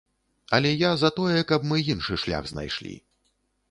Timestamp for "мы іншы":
1.71-2.21